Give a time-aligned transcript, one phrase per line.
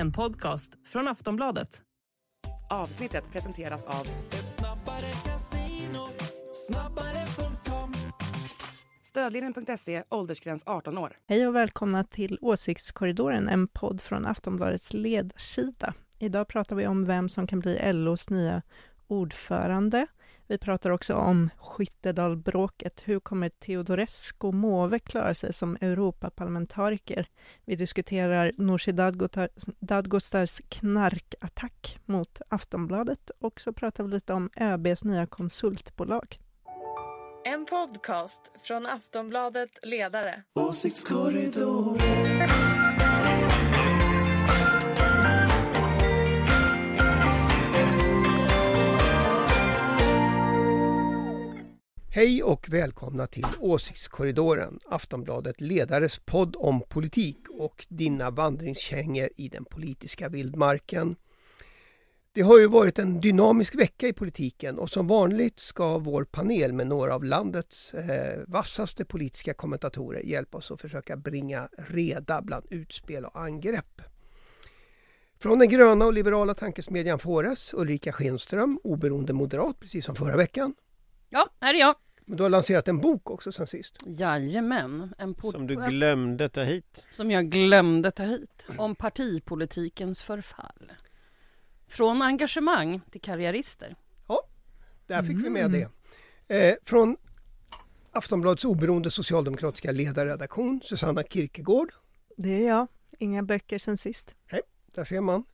[0.00, 1.82] En podcast från Aftonbladet.
[2.70, 4.06] Avsnittet presenteras av
[9.04, 11.16] Stödlinjen.se, åldersgräns 18 år.
[11.26, 15.94] Hej och välkomna till Åsiktskorridoren, en podd från Aftonbladets ledsida.
[16.18, 18.62] Idag pratar vi om vem som kan bli LOs nya
[19.06, 20.06] ordförande.
[20.50, 23.02] Vi pratar också om Skyttedalbråket.
[23.04, 27.26] Hur kommer Teodorescu Måwe klara sig som Europaparlamentariker?
[27.64, 28.92] Vi diskuterar Nooshi
[29.80, 36.38] Dadgostars knarkattack mot Aftonbladet och så pratar vi lite om ÖBs nya konsultbolag.
[37.44, 40.42] En podcast från Aftonbladet Ledare.
[40.54, 42.00] Åsiktskorridoren
[52.12, 59.64] Hej och välkomna till Åsiktskorridoren, Aftonbladet Ledares podd om politik och dina vandringskängor i den
[59.64, 61.16] politiska vildmarken.
[62.32, 66.72] Det har ju varit en dynamisk vecka i politiken och som vanligt ska vår panel
[66.72, 72.66] med några av landets eh, vassaste politiska kommentatorer hjälpa oss att försöka bringa reda bland
[72.70, 74.02] utspel och angrepp.
[75.38, 80.74] Från den gröna och liberala tankesmedjan Fores, Ulrika Schenström, oberoende moderat, precis som förra veckan.
[81.32, 81.94] Ja, här är jag.
[82.30, 83.96] Men du har lanserat en bok också sen sist.
[84.06, 85.14] Jajamän.
[85.18, 87.06] En pod- Som du glömde ta hit.
[87.10, 88.66] som jag glömde ta hit.
[88.78, 90.92] Om partipolitikens förfall.
[91.88, 93.96] Från engagemang till karriärister.
[95.06, 95.88] Där fick vi med det.
[96.56, 97.16] Eh, från
[98.12, 101.92] Aftonbladets oberoende socialdemokratiska ledarredaktion, Susanna Kierkegaard.
[102.36, 102.86] Det är jag.
[103.18, 104.34] Inga böcker sen sist.
[104.94, 105.44] Där ser man.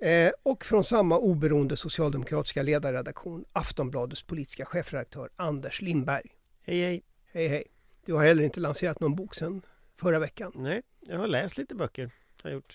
[0.00, 6.26] Eh, och från samma oberoende socialdemokratiska ledarredaktion, Aftonbladets politiska chefredaktör Anders Lindberg.
[6.62, 7.02] Hej hej.
[7.32, 7.64] Hej hej!
[8.06, 9.62] Du har heller inte lanserat någon bok sedan
[10.00, 10.52] förra veckan.
[10.54, 12.10] Nej, jag har läst lite böcker.
[12.42, 12.74] Har gjort.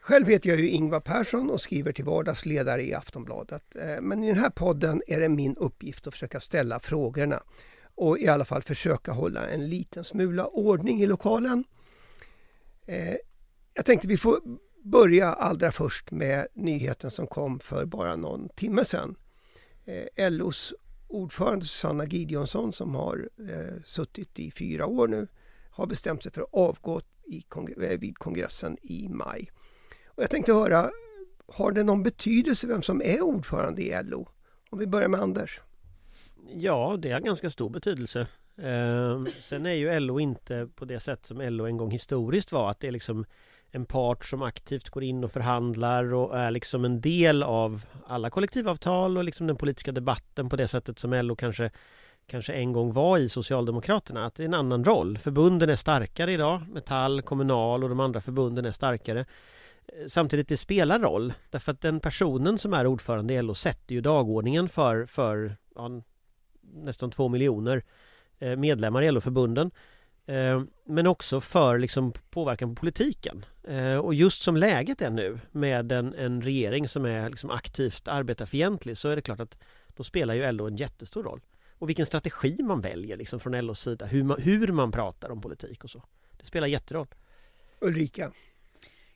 [0.00, 3.62] Själv heter jag ju Ingvar Persson och skriver till vardags ledare i Aftonbladet.
[3.76, 7.42] Eh, Men i den här podden är det min uppgift att försöka ställa frågorna
[7.94, 11.64] och i alla fall försöka hålla en liten smula ordning i lokalen.
[12.86, 13.14] Eh,
[13.74, 14.40] Jag tänkte vi får
[14.82, 19.16] börja allra först med nyheten som kom för bara någon timme sedan.
[19.84, 20.74] Eh, LOs
[21.08, 25.26] ordförande Susanna Gideonsson som har eh, suttit i fyra år nu
[25.70, 29.50] har bestämt sig för att avgå i kong- eh, vid kongressen i maj.
[30.06, 30.90] Och jag tänkte höra,
[31.46, 34.28] har det någon betydelse vem som är ordförande i LO?
[34.70, 35.60] Om vi börjar med Anders.
[36.54, 38.20] Ja, det har ganska stor betydelse.
[38.56, 42.70] Eh, sen är ju LO inte på det sätt som LO en gång historiskt var.
[42.70, 43.24] Att det är liksom
[43.72, 48.30] en part som aktivt går in och förhandlar och är liksom en del av alla
[48.30, 51.70] kollektivavtal och liksom den politiska debatten på det sättet som LO kanske
[52.26, 54.26] kanske en gång var i Socialdemokraterna.
[54.26, 55.18] Att det är en annan roll.
[55.18, 56.62] Förbunden är starkare idag.
[56.72, 59.24] Metall, Kommunal och de andra förbunden är starkare.
[60.06, 64.00] Samtidigt det spelar roll därför att den personen som är ordförande i LO sätter ju
[64.00, 65.90] dagordningen för, för ja,
[66.60, 67.84] nästan två miljoner
[68.38, 69.70] eh, medlemmar i LO-förbunden.
[70.26, 73.44] Eh, men också för liksom påverkan på politiken.
[73.64, 78.08] Eh, Och just som läget är nu med en, en regering som är liksom aktivt
[78.08, 81.40] arbetarfientlig så är det klart att då spelar ju LO en jättestor roll.
[81.78, 85.40] Och vilken strategi man väljer liksom från LOs sida, hur man, hur man pratar om
[85.40, 86.02] politik och så.
[86.38, 87.06] Det spelar jätteroll.
[87.80, 88.32] Ulrika.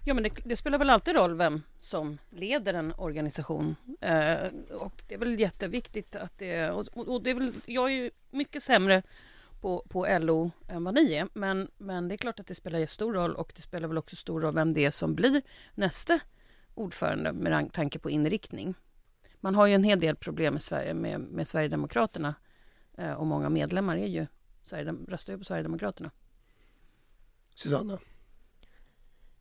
[0.07, 3.77] Ja, men det, det spelar väl alltid roll vem som leder en organisation.
[4.01, 6.71] Eh, och det är väl jätteviktigt att det...
[6.71, 9.03] Och, och det är väl, jag är ju mycket sämre
[9.65, 11.29] på, på LO än vad ni är.
[11.33, 14.17] Men, men det är klart att det spelar stor roll och det spelar väl också
[14.17, 15.43] stor roll vem det är som blir
[15.75, 16.21] nästa
[16.75, 18.75] ordförande med tanke på inriktning.
[19.41, 22.35] Man har ju en hel del problem i Sverige med, med Sverigedemokraterna
[22.99, 24.27] eh, och många medlemmar är ju
[24.63, 26.11] Sverigedem- röstar ju på Sverigedemokraterna.
[27.55, 27.99] Susanna.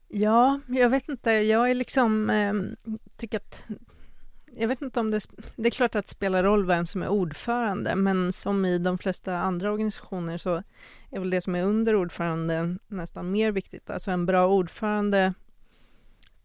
[0.07, 1.31] Ja, jag vet inte.
[1.31, 2.53] Jag är liksom, eh,
[3.17, 3.63] tycker att
[4.55, 5.19] jag vet inte om det,
[5.55, 8.97] det är klart att det spelar roll vem som är ordförande, men som i de
[8.97, 10.63] flesta andra organisationer så
[11.09, 13.89] är väl det som är under ordföranden nästan mer viktigt.
[13.89, 15.33] Alltså en bra ordförande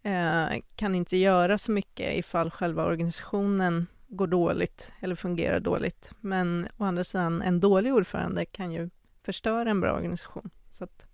[0.03, 6.11] eh, kan inte göra så mycket ifall själva organisationen går dåligt eller fungerar dåligt.
[6.19, 8.89] Men å andra sidan, en dålig ordförande kan ju
[9.23, 10.49] förstöra en bra organisation.
[10.69, 11.05] Så att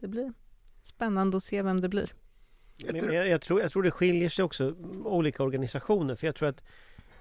[0.00, 0.32] det blir
[0.82, 2.12] spännande att se vem det blir.
[2.84, 4.74] Men jag, jag, tror, jag tror det skiljer sig också
[5.04, 6.62] olika organisationer för jag tror att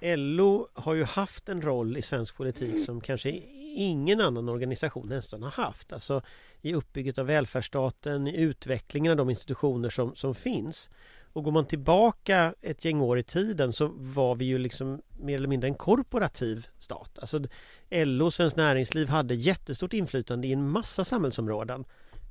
[0.02, 3.30] LO har ju haft en roll i svensk politik som kanske
[3.76, 5.94] ingen annan organisation nästan har haft.
[5.94, 6.22] Alltså
[6.62, 10.90] i uppbygget av välfärdsstaten, i utvecklingen av de institutioner som, som finns.
[11.34, 15.36] Och går man tillbaka ett gäng år i tiden så var vi ju liksom mer
[15.36, 17.20] eller mindre en korporativ stat.
[17.20, 17.42] Alltså
[17.90, 21.86] LO och Svenskt Näringsliv hade jättestort inflytande i en massa samhällsområden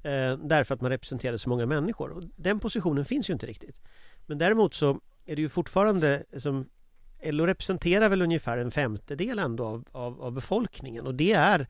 [0.04, 2.10] eh, därför att man representerade så många människor.
[2.10, 3.80] Och den positionen finns ju inte riktigt.
[4.26, 6.68] Men däremot så är det ju fortfarande som
[7.24, 11.68] LO representerar väl ungefär en femtedel ändå av, av, av befolkningen och det är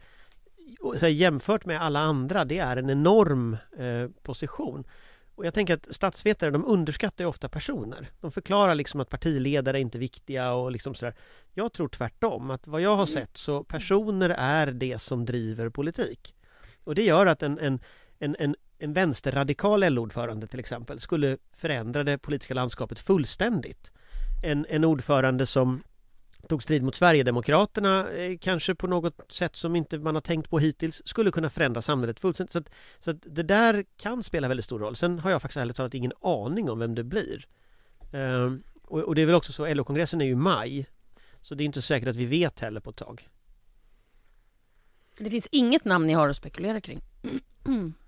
[0.82, 4.84] så här, jämfört med alla andra, det är en enorm eh, position.
[5.34, 8.10] Och jag tänker att statsvetare de underskattar ju ofta personer.
[8.20, 11.14] De förklarar liksom att partiledare är inte viktiga och liksom sådär.
[11.52, 16.34] Jag tror tvärtom, att vad jag har sett så personer är det som driver politik.
[16.84, 17.80] Och det gör att en, en,
[18.25, 23.93] en, en, en vänsterradikal LO-ordförande till exempel skulle förändra det politiska landskapet fullständigt.
[24.44, 25.82] En, en ordförande som
[26.49, 30.59] tog strid mot Sverigedemokraterna eh, kanske på något sätt som inte man har tänkt på
[30.59, 32.53] hittills skulle kunna förändra samhället fullständigt.
[32.53, 34.97] Så, att, så att det där kan spela väldigt stor roll.
[34.97, 37.47] Sen har jag faktiskt ärligt talat ingen aning om vem det blir.
[38.12, 40.87] Ehm, och, och, det är väl också så, LO-kongressen är ju i maj.
[41.41, 43.29] Så det är inte säkert att vi vet heller på ett tag.
[45.19, 47.00] Det finns inget namn ni har att spekulera kring?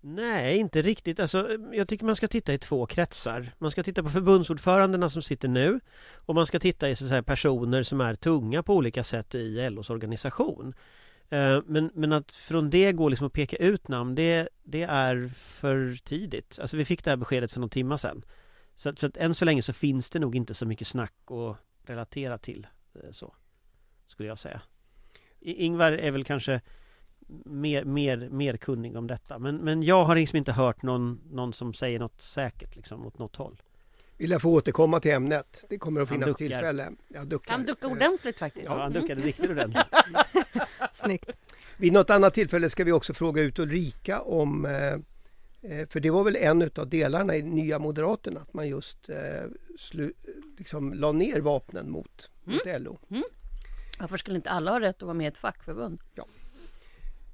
[0.00, 1.20] Nej, inte riktigt.
[1.20, 3.52] Alltså, jag tycker man ska titta i två kretsar.
[3.58, 5.80] Man ska titta på förbundsordförandena som sitter nu
[6.14, 9.70] och man ska titta i så här, personer som är tunga på olika sätt i
[9.70, 10.74] LOs organisation.
[11.28, 15.30] Eh, men, men att från det gå liksom att peka ut namn, det, det är
[15.36, 16.58] för tidigt.
[16.60, 18.24] Alltså vi fick det här beskedet för någon timma sedan.
[18.74, 21.56] Så, så att än så länge så finns det nog inte så mycket snack att
[21.88, 23.34] relatera till eh, så.
[24.06, 24.60] Skulle jag säga.
[25.40, 26.60] Ingvar är väl kanske
[27.44, 29.38] mer, mer, mer kunnig om detta.
[29.38, 33.18] Men, men jag har liksom inte hört någon, någon som säger något säkert liksom, åt
[33.18, 33.62] något håll.
[34.18, 35.64] Vill jag få återkomma till ämnet.
[35.68, 36.92] Det kommer att finnas tillfälle.
[37.08, 37.52] Jag duckar.
[37.52, 38.66] Han duckar Eh, ordentligt faktiskt.
[38.66, 39.86] Ja, han duckade riktigt ordentligt.
[40.92, 41.30] Snyggt.
[41.76, 44.92] Vid något annat tillfälle ska vi också fråga ut Ulrika om eh,
[45.72, 49.16] eh, för det var väl en av delarna i Nya Moderaterna att man just eh,
[49.78, 50.12] slu,
[50.58, 52.98] liksom la ner vapnen mot, mot LO.
[53.98, 56.00] Varför skulle inte alla ha rätt att vara med i ett fackförbund?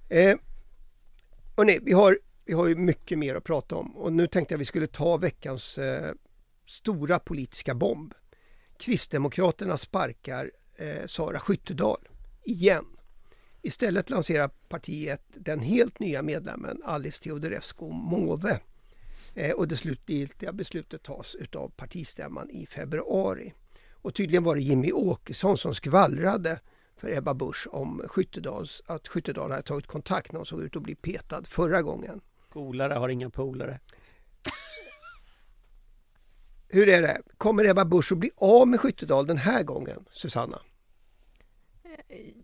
[0.09, 0.37] Eh,
[1.57, 4.59] hörrni, vi, har, vi har ju mycket mer att prata om och nu tänkte jag
[4.59, 6.13] vi skulle ta veckans eh,
[6.67, 8.15] stora politiska bomb.
[8.79, 12.09] Kristdemokraterna sparkar eh, Sara Skyttedal
[12.43, 12.85] igen.
[13.63, 18.61] Istället lanserar partiet den helt nya medlemmen Alice Teodorescu Måwe.
[19.35, 23.53] Eh, och det slutgiltiga beslutet tas utav partistämman i februari.
[23.91, 26.61] Och tydligen var det Jimmy Åkesson som skvallrade
[26.97, 30.83] för Ebba Busch om Skyttedals, att Skyttedal hade tagit kontakt när hon såg ut att
[30.83, 32.21] bli petad förra gången.
[32.53, 33.81] Golare har inga polare.
[36.69, 37.23] Hur är det?
[37.39, 40.59] Kommer Ebba Busch att bli av med Skyttedal den här gången, Susanna?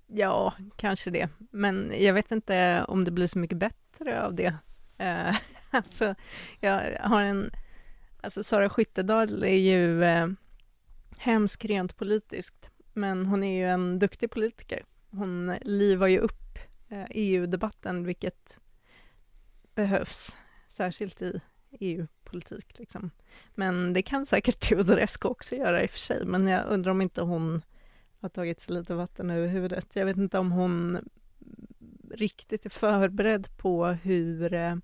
[0.06, 1.28] Ja, kanske det.
[1.50, 4.54] Men jag vet inte om det blir så mycket bättre av det.
[4.98, 5.36] Eh,
[5.70, 6.14] alltså,
[6.60, 7.50] jag har en...
[8.22, 10.28] Alltså Sara Skyttedal är ju eh,
[11.18, 14.84] hemsk rent politiskt, men hon är ju en duktig politiker.
[15.10, 16.58] Hon livar ju upp
[16.88, 18.60] eh, e EU-debatten, vilket
[19.74, 21.40] behövs, särskilt i
[21.70, 22.78] EU-politik.
[22.78, 23.10] Liksom.
[23.54, 27.02] Men det kan säkert Teodorescu också göra i och för sig, men jag undrar om
[27.02, 27.62] inte hon
[28.20, 29.86] har tagit sig lite vatten över huvudet.
[29.92, 31.08] Jag vet inte om hon
[32.10, 34.76] riktigt är förberedd på hur eh,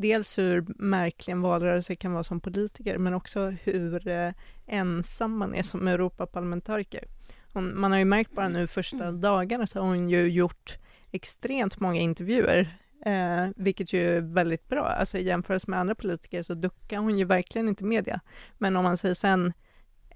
[0.00, 4.32] dels hur märklig en valrörelse kan vara som politiker, men också hur eh,
[4.66, 7.04] ensam man är som Europaparlamentariker.
[7.52, 10.78] Hon, man har ju märkt bara nu första dagarna så har hon ju gjort
[11.10, 14.84] extremt många intervjuer, eh, vilket ju är väldigt bra.
[14.86, 18.20] Alltså i jämförelse med andra politiker så duckar hon ju verkligen inte media.
[18.58, 19.52] Men om man säger sen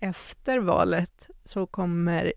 [0.00, 2.32] efter valet så kommer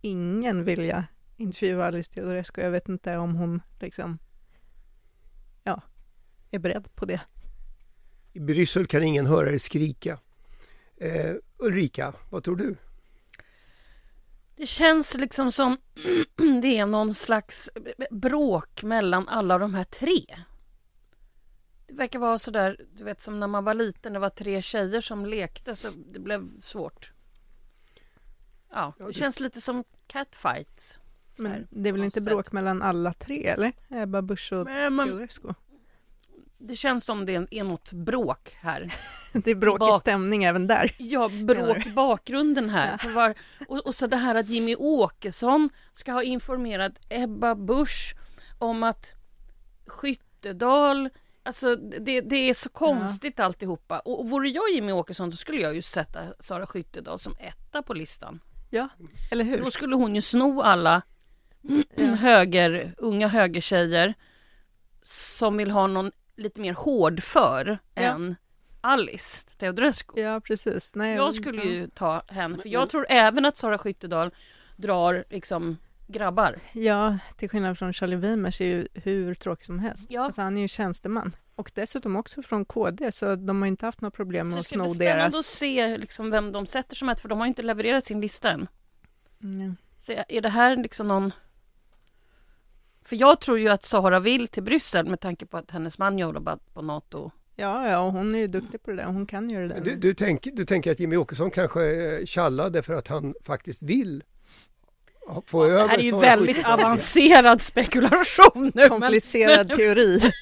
[0.00, 1.04] ingen vilja
[1.36, 2.60] intervjua Alice Teodorescu.
[2.60, 4.18] Jag vet inte om hon liksom,
[6.54, 7.20] är beredd på det.
[8.32, 10.18] I Bryssel kan ingen höra dig skrika.
[10.96, 12.76] Eh, Ulrika, vad tror du?
[14.56, 15.78] Det känns liksom som
[16.62, 17.70] det är någon slags
[18.10, 20.24] bråk mellan alla de här tre.
[21.86, 25.00] Det verkar vara sådär, du vet som när man var liten, det var tre tjejer
[25.00, 27.12] som lekte så det blev svårt.
[28.70, 30.98] Ja, Ja, det det- känns lite som catfights.
[31.36, 32.52] så Men det är väl inte bråk sätt.
[32.52, 33.72] mellan alla tre, eller?
[33.88, 35.48] Ebba Busch och Teodorescu.
[36.66, 38.94] Det känns som det är något bråk här.
[39.32, 40.94] Det är bråkig Bak- stämning även där.
[40.98, 42.90] Ja, bråk i bakgrunden här.
[42.90, 42.98] Ja.
[42.98, 43.34] För var,
[43.68, 48.14] och, och så det här att Jimmy Åkesson ska ha informerat Ebba Busch
[48.58, 49.14] om att
[49.86, 51.10] Skyttedal
[51.46, 53.98] Alltså det, det är så konstigt alltihopa.
[53.98, 57.82] Och, och vore jag Jimmy Åkesson då skulle jag ju sätta Sara Skyttedal som etta
[57.82, 58.40] på listan.
[58.70, 58.88] Ja,
[59.30, 59.58] eller hur?
[59.58, 61.02] Då skulle hon ju sno alla
[61.96, 62.04] Ja.
[62.14, 64.14] höger, unga högertjejer
[65.02, 68.02] som vill ha någon lite mer hård för Ja.
[68.02, 68.36] än
[68.80, 70.20] Alice Teodorescu.
[70.20, 70.94] Ja, precis.
[70.94, 71.70] Nej, Jag skulle ja.
[71.70, 74.34] ju ta henne, för jag tror även att Sara Skyttedal
[74.76, 75.76] drar liksom
[76.06, 76.58] grabbar.
[76.72, 80.10] Ja, till skillnad från Charlie Weimers är ju hur tråkig som helst.
[80.10, 80.24] Ja.
[80.24, 81.36] Alltså han är ju tjänsteman.
[81.56, 84.66] Och dessutom också från KD, så de har inte haft några problem med det att
[84.66, 85.34] ska bli sno spännande deras...
[85.34, 88.50] att se liksom vem de sätter som ett, för de har inte levererat sin lista
[88.50, 88.68] än.
[89.42, 89.76] Mm.
[89.98, 91.32] Så är det här liksom någon...
[93.04, 96.18] För jag tror ju att Sahara vill till Bryssel med tanke på att hennes man
[96.18, 97.30] jobbat på NATO.
[97.56, 99.04] Ja, ja, och hon är ju duktig på det där.
[99.04, 99.80] Hon kan göra det där.
[99.80, 101.84] Du, du, tänker, du tänker att Jimmy Åkesson kanske
[102.18, 104.22] eh, tjallade för att han faktiskt vill
[105.46, 106.80] få över Det här är ju väldigt Skyttedal.
[106.80, 108.70] avancerad spekulation nu.
[108.74, 110.32] Men, Komplicerad teori.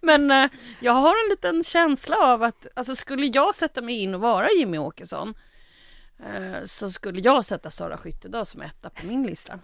[0.00, 4.14] men eh, jag har en liten känsla av att alltså, skulle jag sätta mig in
[4.14, 5.34] och vara Jimmy Åkesson
[6.18, 9.58] eh, så skulle jag sätta Sara Skyttedal som etta på min lista.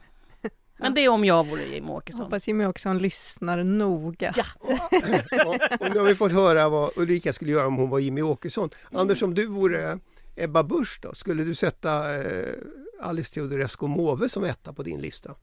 [0.79, 2.23] Men det är om jag vore Jimmy Jag Åkesson.
[2.23, 4.35] hoppas Jimmy Åkesson lyssnar noga.
[4.37, 4.45] Ja.
[5.81, 8.71] Och nu har vi fått höra vad Ulrika skulle göra om hon var Jimmy Åkesson.
[8.93, 9.99] Anders, om du vore
[10.37, 12.55] Ebba Busch då, skulle du sätta eh,
[13.01, 15.35] Alice Teodorescu Måwe som etta på din lista?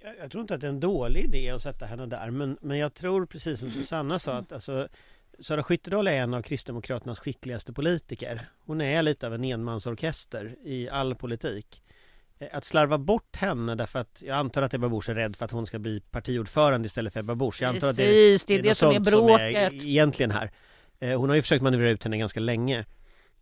[0.00, 2.58] Jag, jag tror inte att det är en dålig idé att sätta henne där men,
[2.60, 4.88] men jag tror precis som Susanna sa att alltså,
[5.38, 8.48] Sara Skyttedal är en av Kristdemokraternas skickligaste politiker.
[8.66, 11.82] Hon är lite av en enmansorkester i all politik.
[12.38, 15.44] Eh, Att slarva bort henne därför att jag antar att Ebba Busch är rädd för
[15.44, 17.62] att hon ska bli partiordförande istället för Ebba Busch.
[17.62, 19.72] Jag antar att det, Precis, det är det, något som är bråket.
[19.72, 20.50] egentligen här.
[21.00, 22.84] Eh, Hon har ju försökt manövrera ut henne ganska länge.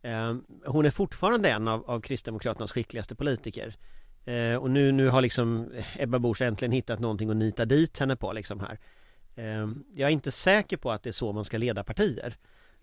[0.02, 0.34] Eh,
[0.66, 3.76] Hon är fortfarande en av, av Kristdemokraternas skickligaste politiker.
[4.60, 8.32] Och nu, nu har liksom Ebba Busch äntligen hittat någonting att nita dit henne på
[8.32, 8.78] liksom här.
[9.94, 12.36] Jag är inte säker på att det är så man ska leda partier.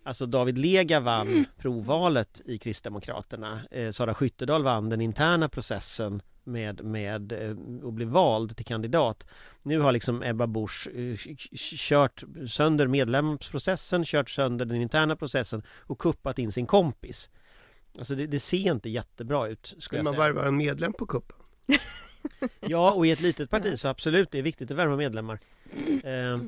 [0.04, 3.60] Alltså David Lega vann provvalet i Kristdemokraterna.
[3.70, 9.26] Eh, Sara Skyttedal vann den interna processen med, med eh, och blev vald till kandidat.
[9.62, 11.16] Nu har liksom Ebba Busch eh,
[11.56, 17.30] kört sönder medlemsprocessen, kört sönder den interna processen och kuppat in sin kompis.
[17.98, 20.24] Alltså det, det ser inte jättebra ut skulle jag man säga.
[20.24, 21.36] värva en medlem på kuppen?
[22.60, 25.38] Ja, och i ett litet parti så absolut, det är viktigt att värva medlemmar.
[26.04, 26.38] Eh,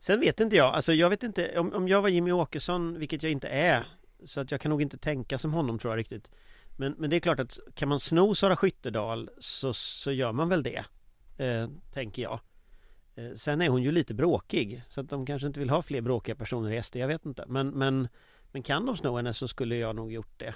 [0.00, 3.22] sen vet inte jag, alltså jag vet inte, om, om jag var Jimmy Åkesson, vilket
[3.22, 3.86] jag inte är,
[4.24, 6.30] så att jag kan nog inte tänka som honom tror jag riktigt.
[6.76, 10.48] Men, men det är klart att kan man sno Sara Skyttedal så, så gör man
[10.48, 10.84] väl det,
[11.44, 12.40] eh, tänker jag.
[13.14, 16.00] Eh, sen är hon ju lite bråkig, så att de kanske inte vill ha fler
[16.00, 17.44] bråkiga personer i SD, jag vet inte.
[17.48, 18.08] Men, men,
[18.52, 20.54] men kan de sno henne så skulle jag nog gjort det.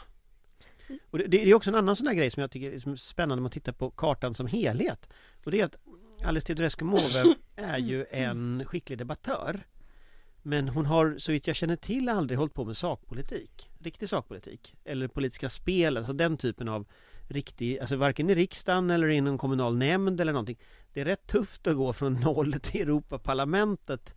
[1.10, 2.96] Och det, det är också en annan sån där grej som jag tycker är är
[2.96, 5.08] spännande om man tittar på kartan som helhet.
[5.44, 5.76] Och det är att
[6.24, 9.60] Alice Teodorescu Måwe är ju en skicklig debattör.
[10.42, 13.70] Men hon har så vitt jag känner till aldrig hållit på med sakpolitik.
[13.78, 14.74] Riktig sakpolitik.
[14.84, 16.86] Eller politiska spel, alltså den typen av
[17.28, 20.58] riktig, alltså varken i riksdagen eller i någon kommunal nämnd eller någonting.
[20.92, 24.14] Det är rätt tufft att gå från noll till Europaparlamentet.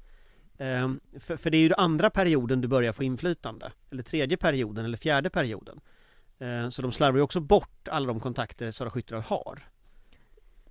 [0.58, 3.72] Ehm, för, för det är ju andra perioden du börjar få inflytande.
[3.92, 5.80] Eller tredje perioden eller fjärde perioden.
[6.40, 9.64] Ehm, Så de slarvar ju också bort alla de kontakter Sara Skyttedal har.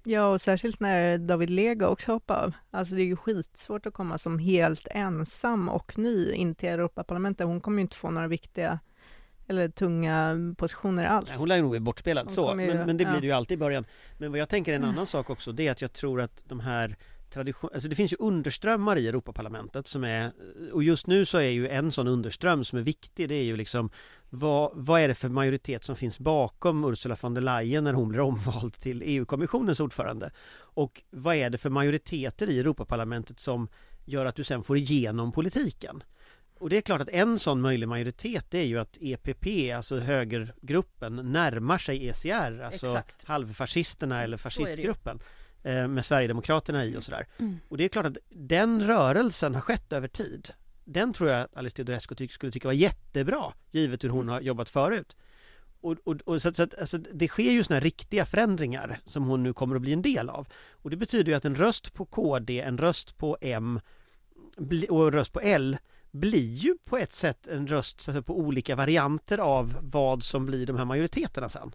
[0.09, 2.53] Ja, och särskilt när David Lega också hoppade av.
[2.71, 7.47] Alltså det är ju skitsvårt att komma som helt ensam och ny in till Europaparlamentet.
[7.47, 8.79] Hon kommer ju inte få några viktiga
[9.49, 11.29] eller tunga positioner alls.
[11.29, 13.21] Nej, hon lär ju nog bli bortspelad Hon så, ju- men, men det blir ja.
[13.21, 13.85] det ju alltid i början.
[14.19, 16.43] Men vad jag tänker är en annan sak också, det är att jag tror att
[16.45, 16.97] de här
[17.31, 20.33] tradition, alltså det finns ju underströmmar i Europaparlamentet som är,
[20.73, 23.57] och just nu så är ju en sån underström som är viktig, det är ju
[23.57, 23.91] liksom
[24.31, 28.09] vad, vad är det för majoritet som finns bakom Ursula von der Leyen när hon
[28.09, 30.31] blir omvald till EU-kommissionens ordförande?
[30.59, 33.69] Och vad är det för majoriteter i Europaparlamentet som
[34.05, 36.03] gör att du sen får igenom politiken?
[36.59, 41.33] Och det är klart att en sån möjlig majoritet är ju att EPP, alltså högergruppen,
[41.33, 43.25] närmar sig ECR, alltså Exakt.
[43.25, 45.21] halvfascisterna eller fascistgruppen
[45.63, 47.27] eh, med Sverigedemokraterna i och sådär.
[47.39, 47.59] Mm.
[47.69, 50.53] Och det är klart att den rörelsen har skett över tid.
[50.89, 54.69] Den tror jag Alice Teodorescu ty- skulle tycka var jättebra, givet hur hon har jobbat
[54.69, 55.17] förut.
[55.81, 59.25] Och, och, och så, så att, alltså, det sker ju såna här riktiga förändringar som
[59.25, 60.49] hon nu kommer att bli en del av.
[60.71, 63.81] Och det betyder ju att en röst på KD, en röst på M
[64.91, 65.77] och en röst på L
[66.11, 70.23] blir ju på ett sätt en röst så att säga, på olika varianter av vad
[70.23, 71.75] som blir de här majoriteterna sen.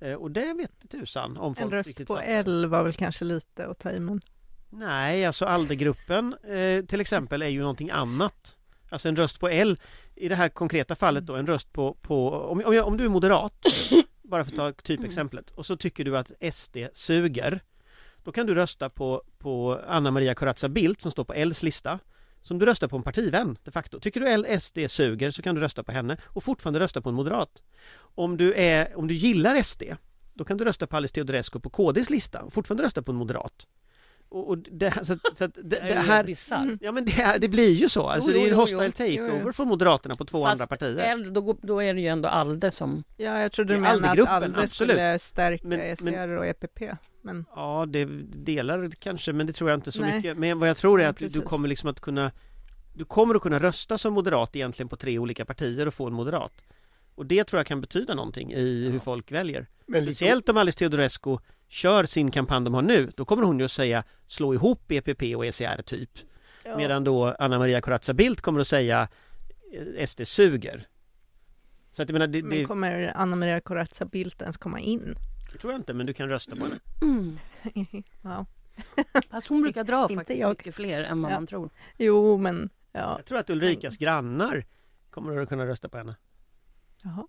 [0.00, 2.28] Eh, Och det vet tusan om En folk röst riktigt på fattar.
[2.28, 4.20] L var väl kanske lite att ta i, men
[4.70, 8.56] Nej, alltså Alde-gruppen eh, till exempel är ju någonting annat.
[8.88, 9.78] Alltså en röst på L,
[10.14, 13.04] i det här konkreta fallet då, en röst på, på om, om, jag, om du
[13.04, 13.66] är moderat,
[14.22, 17.60] bara för att ta typexemplet, och så tycker du att SD suger,
[18.24, 21.98] då kan du rösta på, på Anna Maria Corazza Bildt som står på Ls lista,
[22.42, 24.00] som du röstar på en partivän de facto.
[24.00, 27.08] Tycker du L, SD suger så kan du rösta på henne och fortfarande rösta på
[27.08, 27.62] en moderat.
[27.98, 29.82] Om du, är, om du gillar SD,
[30.34, 33.18] då kan du rösta på Alice Teodorescu på KDs lista och fortfarande rösta på en
[33.18, 33.66] moderat.
[34.28, 36.36] Och, och det, så, att- så att det, Det här.
[36.80, 38.84] Ja men det, det blir ju så, alltså Jo, det är jo, en jo, hostile
[38.86, 38.92] jo.
[38.92, 39.52] takeover Jo, jo.
[39.52, 40.96] från Moderaterna på två Fast andra partier.
[41.12, 43.04] Äldre, då, då är det ju ändå ALDE som...
[43.16, 44.70] Ja, jag trodde du menade att ALDE absolut.
[44.70, 46.80] skulle stärka Men- men- SCR och EPP.
[47.22, 48.04] Men Ja, det
[48.44, 50.16] delar kanske, men det tror jag inte så Nej.
[50.16, 50.38] mycket.
[50.38, 52.30] Men vad jag tror är Ja, att du, du kommer liksom att kunna
[52.94, 56.12] Du kommer att kunna rösta som moderat egentligen på tre olika partier och få en
[56.12, 56.52] moderat.
[57.14, 59.66] Och det tror jag kan betyda någonting i hur folk väljer.
[59.86, 61.38] Men Speciellt om Alice Teodorescu
[61.68, 65.36] kör sin kampanj de har nu, då kommer hon ju att säga slå ihop EPP
[65.36, 66.10] och ECR typ.
[66.76, 69.08] Medan då Anna Maria Corazza Bildt kommer att säga
[69.96, 70.86] eh, SD suger.
[71.92, 75.14] Så att jag menar, det, det, Men kommer Anna Maria Corazza Bildt ens komma in?
[75.52, 76.78] det tror jag inte, men du kan rösta på henne.
[78.22, 78.46] ja.
[79.30, 80.48] Fast hon brukar dra faktiskt jag.
[80.50, 81.36] mycket fler än vad Ja.
[81.36, 81.70] man tror.
[81.98, 83.14] Jo, men ja.
[83.18, 84.64] Jag tror att Ulrikas grannar
[85.10, 86.16] kommer att kunna rösta på henne.
[87.04, 87.26] Jaha.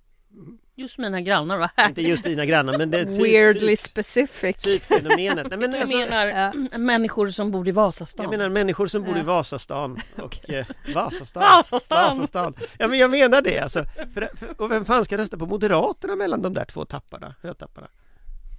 [0.80, 1.88] Just mina grannar här.
[1.90, 4.56] Inte just dina grannar, men det är typ, Weirdly typ, specific.
[4.58, 5.48] typ fenomenet.
[5.50, 6.54] Nej, men Jag alltså, menar Ja.
[6.78, 8.24] människor som bor i Vasastan.
[8.24, 9.22] jag menar människor som bor i.
[9.22, 10.66] Vasastan och eh,
[10.96, 11.44] Vasastan.
[11.44, 12.18] Vasastan!
[12.18, 12.54] Vasastan.
[12.80, 13.84] Ja men jag menar det alltså.
[14.14, 17.88] För, för, och vem fan ska rösta på Moderaterna mellan de där två tapparna, hötapparna?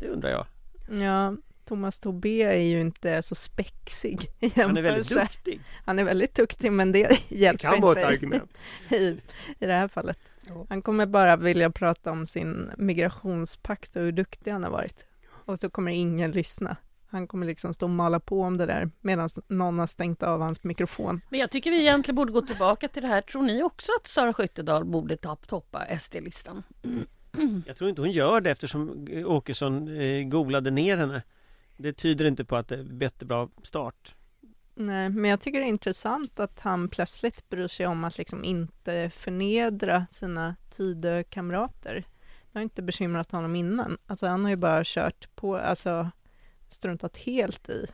[0.00, 0.46] Det undrar jag.
[1.02, 1.34] Ja,
[1.68, 5.32] Thomas Tobé är ju inte så spexig i Han är väldigt jämförelse.
[5.32, 5.60] duktig.
[5.84, 8.58] Han är väldigt duktig, men det det hjälper kan vara ett inte argument.
[8.90, 8.96] i,
[9.58, 10.18] i det här fallet.
[10.68, 15.06] Han kommer bara vilja prata om sin migrationspakt och hur duktig han har varit.
[15.30, 16.76] Och så kommer ingen lyssna.
[17.10, 20.40] Han kommer liksom stå och mala på om det där medan någon har stängt av
[20.40, 21.20] hans mikrofon.
[21.30, 23.20] Men jag tycker vi egentligen borde gå tillbaka till det här.
[23.20, 26.62] Tror ni också att Sara Skyttedal borde topp- toppa SD-listan?
[27.66, 31.22] Jag tror inte hon gör det eftersom Åkesson eh, googlade ner henne.
[31.76, 34.14] Det tyder inte på att det är jättebra start.
[34.80, 38.44] Nej, men jag tycker det är intressant att han plötsligt bryr sig om att liksom
[38.44, 42.04] inte förnedra sina Tidökamrater.
[42.52, 43.98] Det har inte bekymrat honom innan.
[44.06, 46.10] Alltså han har ju bara kört på, alltså
[46.68, 47.86] struntat helt i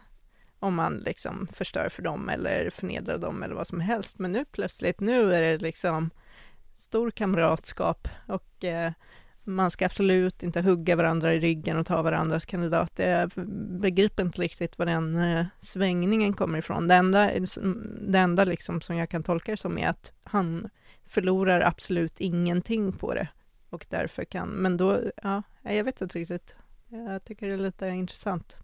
[0.58, 4.18] om man liksom förstör för dem eller förnedrar dem eller vad som helst.
[4.18, 6.10] Men nu plötsligt, nu är det liksom
[6.74, 8.92] stor kamratskap och eh,
[9.44, 13.10] man ska absolut inte hugga varandra i ryggen och ta varandras kandidater.
[13.10, 13.30] Jag
[13.80, 16.88] begriper inte riktigt var den eh, svängningen kommer ifrån.
[16.88, 17.30] Det enda,
[18.08, 20.70] det enda liksom som jag kan tolka det som är att han
[21.06, 23.28] förlorar absolut ingenting på det
[23.70, 26.56] och därför kan, men då, ja, jag vet inte riktigt.
[26.88, 28.56] Jag tycker det är lite intressant.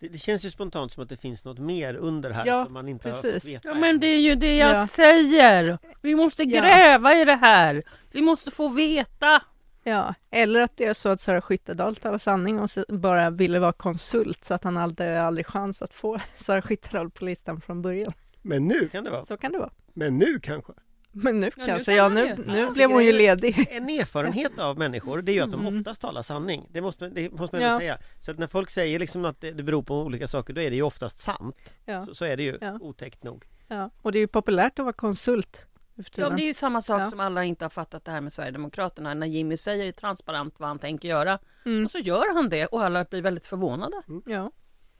[0.00, 2.72] Det, det känns ju spontant som att det finns något mer under här Ja, som
[2.72, 3.34] man inte har precis.
[3.44, 3.68] fått veta.
[3.68, 4.86] Ja men det är ju det jag Ja.
[4.86, 5.78] säger!
[6.02, 6.60] Vi måste Ja.
[6.60, 7.82] gräva i det här!
[8.12, 9.42] Vi måste få veta!
[9.88, 13.72] Ja, eller att det är så att Sara Skyttedal talar sanning och bara ville vara
[13.72, 18.12] konsult så att han hade aldrig chans att få Sara Skyttedal på listan från början.
[18.42, 19.24] Men nu, kan det vara.
[19.24, 19.70] Så kan det vara.
[19.94, 20.72] men nu kanske.
[21.12, 23.66] Men nu Ja, nu kanske, kan ja nu, nu Alltså, blev hon ju ledig.
[23.70, 25.78] En erfarenhet av människor det är ju att de Mm.
[25.80, 26.68] oftast talar sanning.
[26.72, 27.78] Det måste, det måste man Ja.
[27.78, 27.98] säga.
[28.20, 30.76] Så att när folk säger liksom att det, beror på olika saker då är det
[30.76, 31.74] ju oftast sant.
[31.84, 32.78] Ja, Så, så är det ju Ja.
[32.80, 33.44] otäckt nog.
[33.68, 33.90] ja.
[34.02, 35.75] Och det är ju populärt att vara konsult nu
[36.16, 37.10] Ja, det är ju samma sak Ja.
[37.10, 39.14] som alla inte har fattat det här med Sverigedemokraterna.
[39.14, 41.84] När Jimmy säger transparent vad han tänker göra Mm.
[41.84, 44.02] och så gör han det och alla blir väldigt förvånade.
[44.26, 44.50] Ja.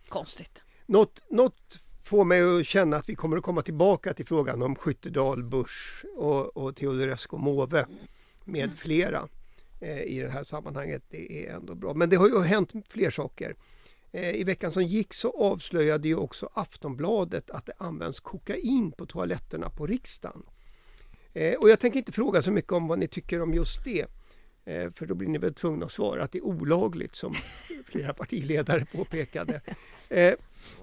[0.08, 0.64] Konstigt.
[0.86, 4.76] Något, något får mig att känna att vi kommer att komma tillbaka till frågan om
[4.76, 7.86] Skyttedal, Busch och, och Teodorescu Måwe
[8.44, 9.28] med flera
[9.80, 11.02] eh, i det här sammanhanget.
[11.10, 11.94] Det är ändå bra.
[11.94, 13.56] Men det har ju hänt fler saker.
[14.12, 19.06] Eh, I veckan som gick så avslöjade ju också Aftonbladet att det används kokain på
[19.06, 20.42] toaletterna på riksdagen.
[21.36, 24.06] Eh, och jag tänker inte fråga så mycket om vad ni tycker om just det.
[24.64, 27.34] Eh, för då blir ni väl tvungna att svara att det är olagligt som
[27.86, 29.60] flera partiledare påpekade.
[30.08, 30.34] Eh,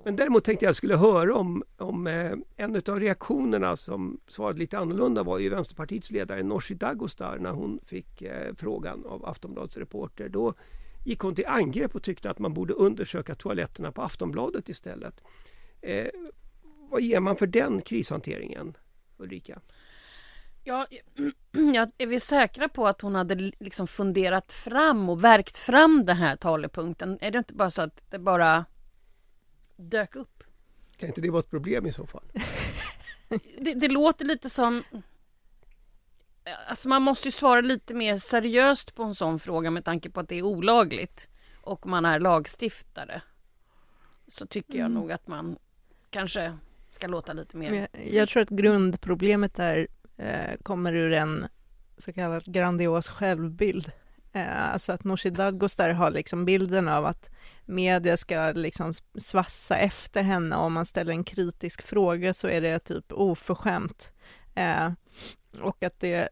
[0.04, 2.08] men däremot tänkte jag skulle höra om, om
[2.56, 7.80] en av reaktionerna som svarade lite annorlunda var ju Vänsterpartiets ledare Nooshi Dadgostar när hon
[7.86, 8.24] fick
[8.58, 10.30] frågan av Aftonbladets reporter.
[10.30, 10.54] Då
[11.06, 15.22] gick hon till angrepp och tyckte att man borde undersöka toaletterna på Aftonbladet istället.
[16.90, 18.78] Vad ger man för den krishanteringen,
[19.18, 19.60] Ulrika?
[20.64, 20.88] Ja,
[21.74, 26.18] ja, är vi säkra på att hon hade liksom funderat fram och verkt fram den
[26.18, 27.18] här talepunkten?
[27.22, 28.66] Är det inte bara så att det bara
[29.76, 30.44] dök upp?
[30.98, 32.24] Kan inte det vara ett problem i så fall?
[33.60, 34.84] Det, det låter lite som...
[36.68, 40.20] Alltså man måste ju svara lite mer seriöst på en sån fråga med tanke på
[40.20, 41.30] att det är olagligt
[41.62, 43.22] och man är lagstiftare.
[44.28, 44.94] Så tycker jag Mm.
[44.94, 45.58] nog att man
[46.10, 46.58] kanske
[46.92, 47.74] ska låta lite mer...
[47.74, 49.86] Jag, jag tror att grundproblemet där eh,
[50.24, 51.48] Eh, kommer ur en
[51.98, 53.92] så kallad grandios självbild.
[54.34, 57.30] Eh, alltså att Nooshi Dadgostar har liksom bilden av att
[57.66, 62.62] media ska liksom svassa efter henne och om man ställer en kritisk fråga så är
[62.62, 64.12] det typ oförskämt.
[64.56, 64.92] Eh,
[65.62, 66.30] och att det,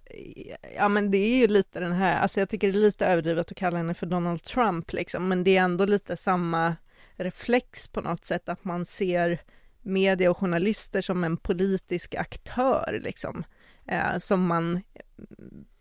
[0.75, 3.51] ja men det är ju lite den här, alltså jag tycker det är lite överdrivet
[3.51, 6.75] att kalla henne för Donald Trump liksom, men det är ändå lite samma
[7.15, 9.41] reflex på något sätt, att man ser
[9.81, 13.43] media och journalister som en politisk aktör, liksom,
[13.87, 14.81] eh, som man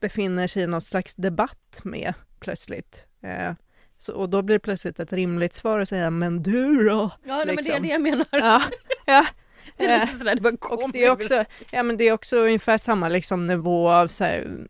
[0.01, 3.07] befinner sig i någon slags debatt med plötsligt.
[3.23, 3.53] Eh,
[3.99, 7.11] så, och då blir det plötsligt ett rimligt svar att säga, men du då?
[7.25, 7.83] Ja, nej, men det är Liksom.
[7.83, 8.27] det jag menar.
[8.31, 8.63] Ja,
[9.07, 9.27] ja.
[9.77, 10.93] Det är Eh, lite sådär, det bara och kommer.
[10.93, 14.67] det är också, ja men det är också ungefär samma liksom nivå av så här,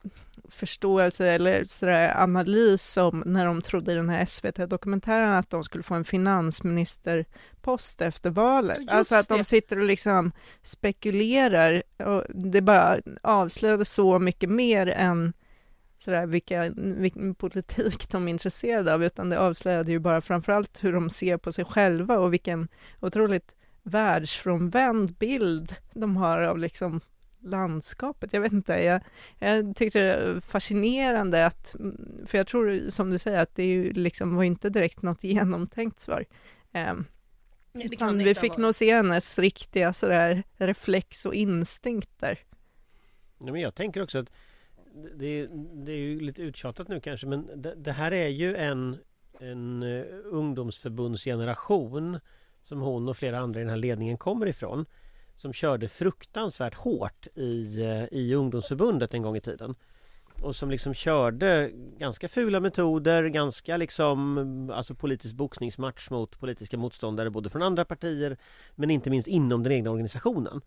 [0.51, 5.83] förståelse eller sådär analys som när de trodde i den här SVT-dokumentären att de skulle
[5.83, 8.79] få en finansministerpost efter valet.
[8.81, 9.45] Just alltså att de det.
[9.45, 10.33] sitter och liksom
[10.63, 15.33] spekulerar och det bara avslöjade så mycket mer än
[15.99, 20.93] sådär vilka, vilken politik de är intresserade av, utan det avslöjade ju bara framförallt hur
[20.93, 22.69] de ser på sig själva och vilken
[23.01, 27.01] otroligt världsfrånvänd bild de har av liksom
[27.43, 28.33] landskapet.
[28.33, 29.03] Jag vet inte, jag,
[29.39, 31.77] jag tyckte det var fascinerande att,
[32.27, 35.25] för jag tror som du säger att det är ju liksom var inte direkt något
[35.25, 36.25] genomtänkt svar.
[36.73, 36.97] Det
[37.73, 42.39] utan vi fick nog se hennes riktiga sådär reflex och instinkter.
[43.39, 44.33] Ja, men jag tänker också att
[45.15, 45.49] det är,
[45.85, 48.99] det är ju lite uttjatat nu kanske men det, det här är ju en,
[49.41, 52.21] en eh, ungdomsförbundsgeneration
[52.63, 54.87] som hon och flera andra i den här ledningen kommer ifrån
[55.41, 59.75] som körde fruktansvärt hårt i, eh, i ungdomsförbundet en gång i tiden
[60.43, 66.77] och som liksom körde ganska fula metoder, ganska liksom mm, alltså politisk boxningsmatch mot politiska
[66.77, 68.37] motståndare både från andra partier
[68.75, 70.61] men inte minst inom den egna organisationen.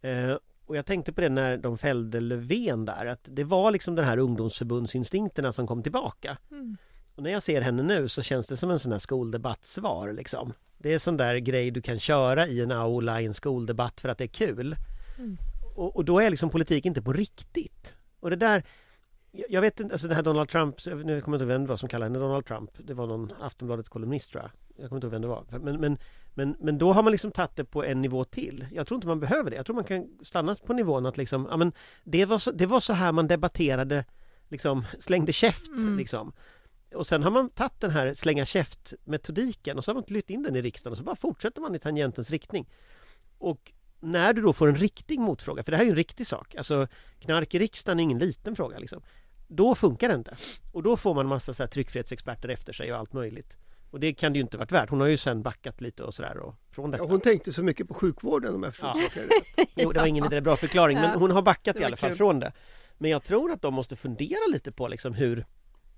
[0.00, 3.94] Eh, och jag tänkte på det när de fällde Löfven där, att det var liksom
[3.94, 6.38] den här ungdomsförbundsinstinkterna som kom tillbaka.
[6.50, 6.76] Mm.
[7.14, 10.52] Och när jag ser henne nu så känns det som en sån här skoldebattsvar liksom.
[10.78, 14.08] Det är sån där grej du kan köra i en aula i en skoldebatt för
[14.08, 14.76] att det är kul.
[15.18, 15.36] Mm.
[15.76, 17.94] Och, och då är liksom politik inte på riktigt.
[18.20, 18.64] Och det där
[19.48, 21.68] jag vet inte, alltså det här Donald Trump, nu kommer jag inte ihåg vem det
[21.68, 24.50] var som kallade henne Donald Trump Det var någon Aftonbladet kolumnist tror jag
[24.82, 25.98] Jag kommer inte ihåg vem det var men, men,
[26.34, 29.06] men, men då har man liksom tagit det på en nivå till Jag tror inte
[29.06, 31.72] man behöver det Jag tror man kan stanna på nivån att liksom, ja men
[32.04, 34.04] det var så, det var så här man debatterade
[34.48, 35.96] liksom, slängde käft Mm.
[35.96, 36.32] liksom
[36.94, 40.30] och sen har man tagit den här slänga käft metodiken och så har man lyft
[40.30, 42.68] in den i riksdagen och så bara fortsätter man i tangentens riktning.
[43.38, 46.26] Och när du då får en riktig motfråga, för det här är ju en riktig
[46.26, 46.86] sak, alltså
[47.18, 49.02] knark i riksdagen är ingen liten fråga liksom.
[49.48, 50.36] Då funkar det inte.
[50.72, 53.58] Och då får man massa så här tryckfrihetsexperter efter sig och allt möjligt.
[53.90, 54.90] Och det kan det ju inte varit värt.
[54.90, 57.04] Hon har ju sen backat lite och sådär och från detta.
[57.04, 59.22] Ja, hon tänkte så mycket på sjukvården om jag förstår Ja.
[59.22, 59.68] rätt.
[59.74, 62.10] Jo, det var ingen idé, bra förklaring, men hon har backat Det i alla fall
[62.10, 62.16] kul.
[62.16, 62.52] från det.
[62.98, 65.46] Men jag tror att de måste fundera lite på liksom hur,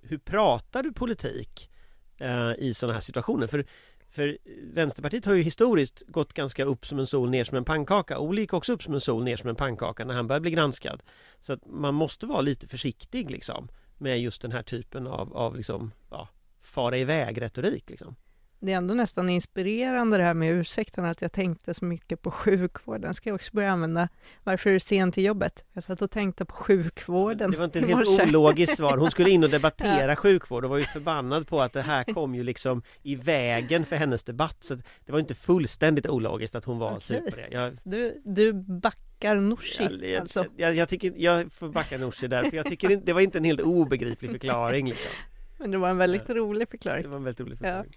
[0.02, 1.70] hur pratar du politik
[2.18, 3.46] eh, i sådana här situationer?
[3.46, 3.64] För,
[4.08, 4.38] för
[4.74, 8.18] Vänsterpartiet har ju historiskt gått ganska upp som en sol, ner som en pannkaka.
[8.18, 10.50] Olle gick också upp som en sol, ner som en pannkaka när han började bli
[10.50, 11.02] granskad.
[11.40, 15.56] Så att man måste vara lite försiktig liksom med just den här typen av, av
[15.56, 16.28] liksom, ja,
[16.60, 18.16] fara iväg retorik liksom.
[18.64, 22.30] Det är ändå nästan inspirerande det här med ursäkten att jag tänkte så mycket på
[22.30, 23.14] sjukvården.
[23.14, 24.08] Ska jag också börja använda,
[24.44, 25.64] varför är du sen till jobbet?
[25.72, 28.96] Jag satt och tänkte på sjukvården Det var inte ett helt ologiskt svar.
[28.96, 32.34] Hon skulle in och debattera sjukvård och var ju förbannad på att det här kom
[32.34, 34.56] ju liksom i vägen för hennes debatt.
[34.60, 37.00] Så det var inte fullständigt ologiskt att hon var Okej.
[37.00, 37.48] sur på det.
[37.50, 40.46] Jag, Du, du backar Nooshi jag, alltså.
[40.56, 43.38] jag, jag, tycker, jag får backa Nooshi där, för jag tycker inte, det var inte
[43.38, 44.88] en helt obegriplig förklaring.
[44.88, 45.10] Liksom.
[45.58, 47.02] Men det var en väldigt rolig förklaring.
[47.02, 47.92] Det var en väldigt rolig förklaring.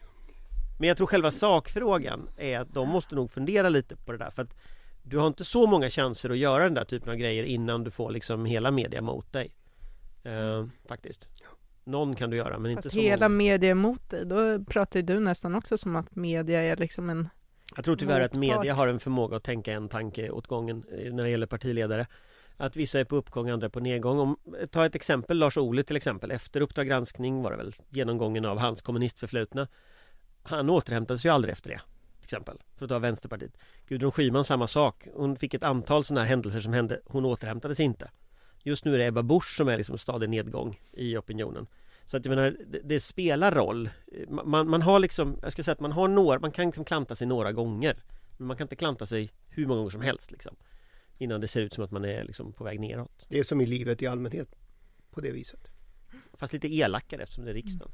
[0.78, 4.30] Men jag tror själva sakfrågan är att de måste nog fundera lite på det där.
[4.30, 4.56] För att
[5.04, 7.92] du har inte så många chanser att göra den där typen av grejer innan du
[7.92, 9.56] får liksom hela media mot dig.
[10.24, 11.30] Eh, faktiskt.
[11.84, 13.38] Någon kan du göra men inte Fast så hela många.
[13.38, 17.30] media är emot dig, då pratar du nästan också som att media är liksom en...
[17.76, 21.14] Jag tror tyvärr att media har en förmåga att tänka en tanke åt gången eh,
[21.14, 22.08] när det gäller partiledare.
[22.58, 24.20] Att vissa är på uppgång, andra på nedgång.
[24.20, 24.38] Om,
[24.72, 26.32] ta ett exempel, Lars Ohly till exempel.
[26.32, 29.68] Efter Uppdrag granskning var det väl genomgången av hans kommunistförflutna.
[30.46, 31.82] Han återhämtade sig ju aldrig efter det.
[32.18, 33.58] Till exempel, för att ta Vänsterpartiet.
[33.88, 35.08] Gudrun Schyman samma sak.
[35.14, 37.02] Hon fick ett antal sådana här händelser som hände.
[37.06, 38.12] Hon återhämtade sig inte.
[38.64, 41.68] Just nu är det Ebba Busch som är liksom stadig nedgång i opinionen.
[42.06, 43.90] Så att jag menar, det, det spelar roll.
[44.30, 47.16] Man, man har liksom, jag ska säga att man har några, man kan liksom klanta
[47.16, 48.04] sig några gånger.
[48.38, 50.56] Men man kan inte klanta sig hur många gånger som helst liksom.
[51.18, 53.26] Innan det ser ut som att man är liksom på väg neråt.
[53.30, 54.56] Det är som i livet i allmänhet
[55.12, 55.68] på det viset.
[56.34, 57.92] Fast lite elakare eftersom det är riksdagen.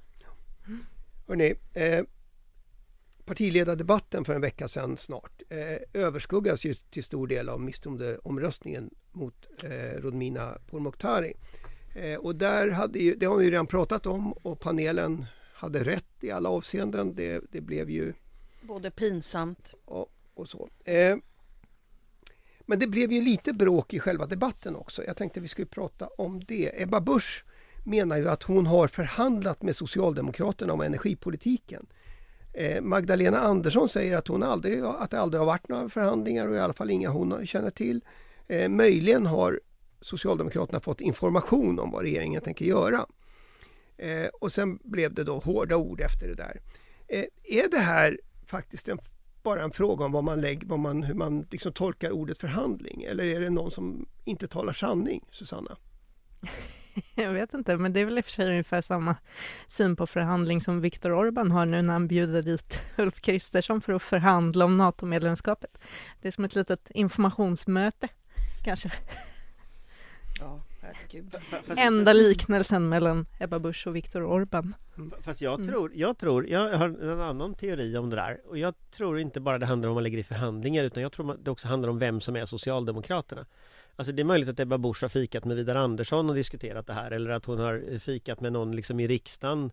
[1.28, 2.04] Hörrni, eh,
[3.26, 9.48] partiledardebatten för en vecka sedan snart eh, överskuggas ju till stor del av misstroendeomröstningen mot
[9.64, 11.34] eh, Rodmina Pourmokhtari.
[11.96, 15.84] Eh, och där hade ju, det har vi ju redan pratat om och panelen hade
[15.84, 17.16] rätt i alla avseenden.
[17.16, 18.14] Det, det blev ju
[18.62, 19.74] Både pinsamt.
[19.86, 20.70] och, och så.
[20.84, 21.18] Eh,
[22.66, 25.04] men det blev ju lite bråk i själva debatten också.
[25.04, 26.82] Jag tänkte vi skulle prata om det.
[26.82, 27.46] Ebba Busch
[27.86, 31.86] menar ju att hon har förhandlat med Socialdemokraterna om energipolitiken.
[32.54, 36.56] Eh, Magdalena Andersson säger att, hon aldrig, att det aldrig har varit några förhandlingar och
[36.56, 38.02] i alla fall inga hon känner till.
[38.48, 39.60] Eh, möjligen har
[40.02, 43.06] Socialdemokraterna fått information om vad regeringen tänker göra.
[43.98, 46.62] Eh, och sen blev det då hårda ord efter det där.
[47.44, 49.00] Är det här faktiskt en,
[49.44, 53.04] bara en fråga om vad man lägger, vad man, hur man liksom tolkar ordet förhandling?
[53.04, 55.78] Eller är det någon som inte talar sanning, Susanna?
[57.16, 59.16] Jag vet inte, men det är väl i och för sig ungefär samma
[59.68, 63.94] syn på förhandling som Viktor Orban har nu när han bjuder dit Ulf Kristersson för
[63.94, 65.78] att förhandla om NATO-medlemskapet.
[66.22, 68.08] Det är som ett litet informationsmöte,
[68.64, 68.92] kanske.
[70.40, 71.36] Ja, herregud.
[71.78, 74.76] Enda liknelsen mellan Ebba Busch och Viktor Orban.
[75.22, 75.68] Fast jag Mm.
[75.68, 79.40] tror, jag tror, jag har en annan teori om det där och jag tror inte
[79.40, 81.90] bara det handlar om att man lägger i förhandlingar utan jag tror det också handlar
[81.90, 83.46] om vem som är Socialdemokraterna.
[83.96, 86.94] Alltså det är möjligt att Ebba Busch har fikat med Vidar Andersson och diskuterat det
[86.94, 89.72] här eller att hon har eh, fikat med någon liksom i riksdagen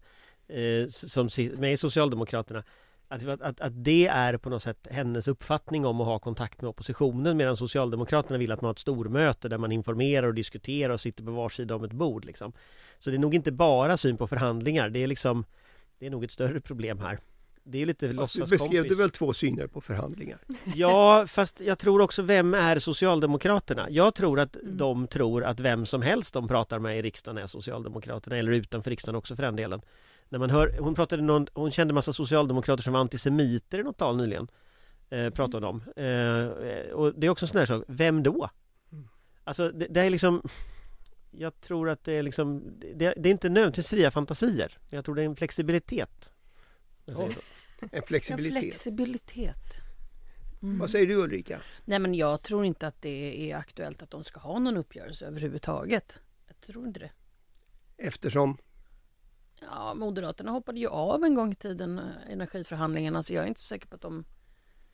[0.48, 2.64] eh, som med i Socialdemokraterna.
[3.11, 6.68] Att, att, att det är på något sätt hennes uppfattning om att ha kontakt med
[6.68, 11.00] oppositionen medan Socialdemokraterna vill att man har ett stormöte där man informerar och diskuterar och
[11.00, 12.52] sitter på var sida om ett bord liksom.
[12.98, 15.44] Så det är nog inte bara syn på förhandlingar, det är liksom
[15.98, 17.18] Det är nog ett större problem här
[17.70, 20.38] det är lite Fast du låtsaskompis beskrev du väl två syner på förhandlingar?
[20.74, 23.87] Ja, fast jag tror också, vem är Socialdemokraterna?
[23.90, 24.76] Jag tror att Mm.
[24.76, 28.90] de tror att vem som helst de pratar med i riksdagen är Socialdemokraterna, eller utanför
[28.90, 29.81] riksdagen också för den delen.
[30.28, 33.96] När man hör, hon pratade någon, hon kände massa socialdemokrater som var antisemiter i något
[33.98, 34.48] tal nyligen.
[35.11, 35.83] Eh, pratade om.
[35.96, 38.50] Eh, och det är också en sån här sak, vem då?
[39.44, 40.42] Alltså det, det är liksom
[41.31, 42.62] Jag tror att det är liksom
[42.94, 46.33] Det, det är inte nödvändigtvis fria fantasier Jag tror det är en flexibilitet
[47.04, 47.35] Jag
[47.78, 47.96] säger så.
[47.96, 48.60] En En flexibilitet.
[48.62, 49.80] flexibilitet.
[50.62, 50.78] Mm.
[50.78, 51.60] Vad säger du Ulrika?
[51.84, 55.26] Nej men jag tror inte att det är aktuellt att de ska ha någon uppgörelse
[55.26, 56.20] överhuvudtaget.
[56.46, 57.10] Jag tror inte det.
[57.96, 58.56] Eftersom
[59.60, 63.60] Ja, Moderaterna hoppade ju av en gång i tiden, eh, energiförhandlingarna, så jag är inte
[63.60, 64.24] så säker på att de...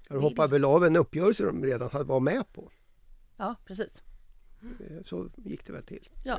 [0.09, 2.71] de hoppade väl av en uppgörelse de redan hade var med på.
[3.37, 4.03] Ja, precis.
[4.63, 6.09] Eh, Så gick det väl till.
[6.25, 6.39] Ja.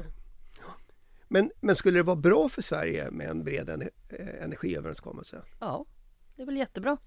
[1.28, 5.42] Men, men skulle det vara bra för Sverige med en bred ener- eh, energiöverenskommelse?
[5.60, 5.86] Ja,
[6.36, 6.98] det är väl jättebra.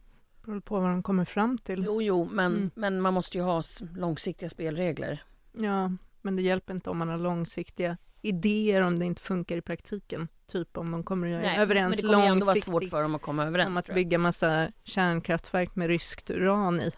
[0.45, 1.83] Beror på vad de kommer fram till.
[1.87, 2.71] Jo, jo, men, Mm.
[2.75, 3.63] men man måste ju ha
[3.97, 5.23] långsiktiga spelregler.
[5.53, 9.61] Ja, men det hjälper inte om man har långsiktiga idéer om det inte funkar i
[9.63, 10.29] praktiken.
[10.47, 12.85] Typ om de kommer att göra Nej, överens men det kommer ändå vara långsiktigt svårt
[12.91, 13.69] för dem att komma överens.
[13.69, 16.91] om att bygga massa kärnkraftverk med ryskt uran i.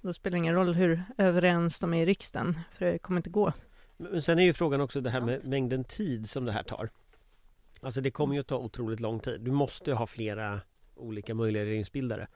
[0.00, 3.30] Då spelar det ingen roll hur överens de är i riksdagen, för det kommer inte
[3.30, 3.52] gå.
[3.96, 5.50] Men sen är ju frågan också det här med Sant.
[5.50, 6.90] mängden tid som det här tar.
[7.80, 9.40] Alltså det kommer ju att ta otroligt lång tid.
[9.40, 10.60] Du måste ju ha flera
[10.96, 12.26] olika möjliga regeringsbildare.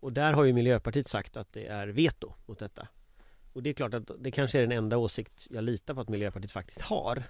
[0.00, 2.88] Och där har ju Miljöpartiet sagt att det är veto mot detta.
[3.52, 6.08] Och det är klart att det kanske är den enda åsikt jag litar på att
[6.08, 7.22] Miljöpartiet faktiskt har.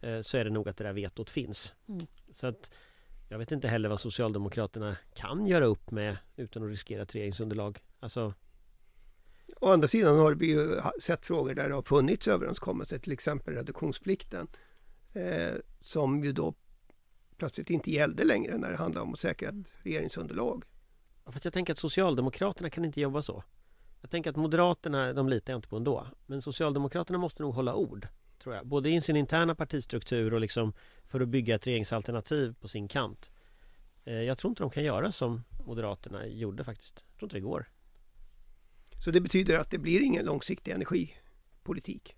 [0.00, 1.74] Eh, Så är det nog att det där vetot finns.
[1.88, 2.06] Mm.
[2.32, 2.70] Så att
[3.28, 7.78] jag vet inte heller vad Socialdemokraterna kan göra upp med utan att riskera ett regeringsunderlag.
[8.00, 8.34] Alltså
[9.60, 13.54] Å andra sidan har vi ju sett frågor där det har funnits överenskommelser, till exempel
[13.54, 14.48] reduktionsplikten,
[15.12, 16.54] eh, som ju då
[17.40, 20.64] plötsligt inte gällde längre när det handlar om att säkra ett regeringsunderlag.
[21.24, 23.44] Ja, Fast jag tänker att Socialdemokraterna kan inte jobba så.
[24.00, 26.06] Jag tänker att Moderaterna, de litar jag inte på ändå.
[26.26, 28.08] Men Socialdemokraterna måste nog hålla ord.
[28.42, 28.66] Tror jag.
[28.66, 30.72] Både i sin interna partistruktur och liksom
[31.04, 33.30] för att bygga ett regeringsalternativ på sin kant.
[34.04, 37.04] Eh, Jag tror inte de kan göra som Moderaterna gjorde faktiskt.
[37.08, 37.68] Jag tror inte det går.
[39.04, 42.16] Så det betyder att det blir ingen långsiktig energipolitik.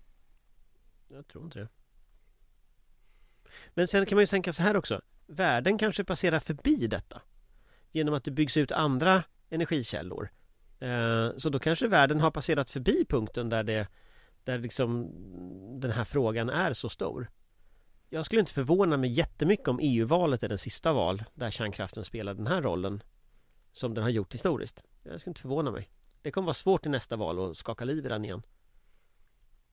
[1.07, 1.67] Jag tror inte det.
[3.73, 5.01] Men sen kan man ju tänka så här också.
[5.27, 7.21] Världen kanske passerar förbi detta.
[7.91, 10.29] Genom att det byggs ut andra energikällor.
[10.79, 13.87] Eh, så då kanske världen har passerat förbi punkten där det
[14.43, 15.11] Där liksom
[15.81, 17.27] den här frågan är så stor.
[18.09, 22.33] Jag skulle inte förvåna mig jättemycket om EU-valet är den sista val där kärnkraften spelar
[22.33, 23.03] den här rollen
[23.71, 24.83] som den har gjort historiskt.
[25.03, 25.89] Jag skulle inte förvåna mig.
[26.21, 28.41] Det kommer vara svårt i nästa val att skaka liv i den igen.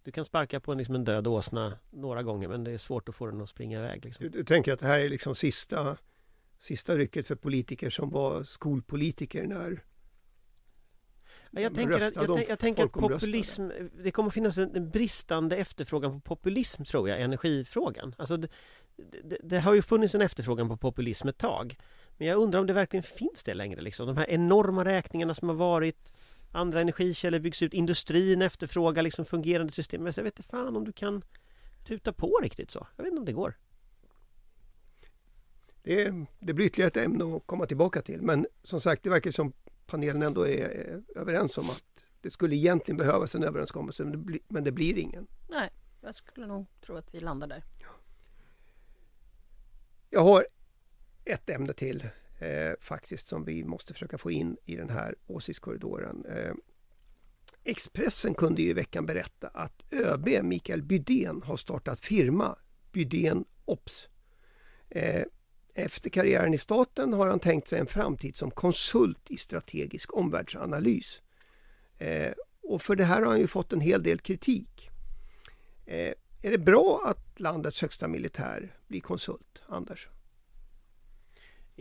[0.03, 3.09] Du kan sparka på en, liksom en död åsna några gånger men det är svårt
[3.09, 4.05] att få den att springa iväg.
[4.05, 4.25] Liksom.
[4.25, 5.97] Du, du tänker att det här är liksom sista,
[6.59, 9.83] sista rycket för politiker som var skolpolitiker när
[11.51, 13.71] Ja, Jag tänker, att, jag, jag tänker att populism,
[14.03, 18.15] det kommer finnas en, en bristande efterfrågan på populism tror jag, energifrågan.
[18.19, 18.49] Alltså det,
[19.25, 21.77] det, det har ju funnits en efterfrågan på populism ett tag.
[22.19, 24.07] Men jag undrar om det verkligen finns det längre liksom.
[24.07, 26.13] De här enorma räkningarna som har varit,
[26.53, 30.03] andra energikällor byggs ut, industrin efterfrågar liksom fungerande system.
[30.03, 31.23] Men jag vet inte fan om du kan
[31.85, 32.87] tuta på riktigt så.
[32.97, 33.55] Jag vet inte om det går.
[35.83, 38.23] det, det blir ytterligare ett ämne att komma tillbaka till.
[38.23, 39.53] Men som sagt, det verkar som
[39.87, 44.41] panelen ändå är överens om att det skulle egentligen behövas en överenskommelse men det, blir,
[44.49, 45.27] men det blir ingen.
[45.49, 47.65] Nej, jag skulle nog tro att vi landar där.
[50.11, 50.47] Jag har
[51.25, 52.09] ett ämne till
[52.41, 56.25] eh, faktiskt som vi måste försöka få in i den här åsiktskorridoren.
[56.25, 56.53] Eh,
[57.65, 62.59] Expressen kunde ju i veckan berätta att ÖB Mikael Bydén har startat firma
[62.93, 64.09] Bydén Ops.
[64.89, 65.25] Eh,
[65.75, 71.23] efter karriären i staten har han tänkt sig en framtid som konsult i strategisk omvärldsanalys.
[71.99, 74.91] Eh, och för det här har han ju fått en hel del kritik.
[75.87, 80.09] Eh, är det bra att landets högsta militär blir konsult, Anders?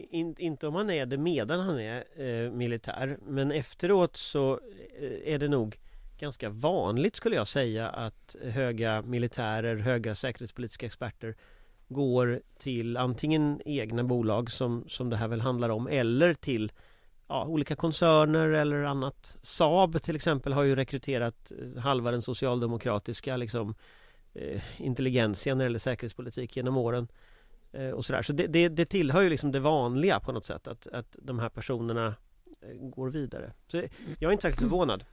[0.10, 4.60] In, inte om han är det medan han är eh, militär men efteråt så
[5.00, 5.80] eh, är det nog
[6.18, 11.36] ganska vanligt skulle jag säga att höga militärer, höga säkerhetspolitiska experter
[11.88, 16.72] går till antingen egna bolag som, som det här väl handlar om eller till
[17.28, 19.38] ja, olika koncerner eller annat.
[19.42, 23.76] Saab till exempel har ju rekryterat eh, halva den socialdemokratiska liksom,
[24.34, 27.08] eh, intelligensen när det gäller säkerhetspolitik genom åren.
[27.72, 28.22] Eh, och sådär.
[28.22, 31.40] Så det, det, det, tillhör ju liksom det vanliga på något sätt att, att de
[31.40, 32.16] här personerna
[32.62, 33.54] eh, går vidare.
[33.68, 33.78] Så
[34.20, 35.06] jag är inte särskilt förvånad